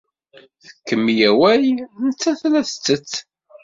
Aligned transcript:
Tkemmel 0.65 1.19
awal, 1.29 1.63
nettat 2.05 2.41
la 2.51 2.61
tettett. 2.69 3.13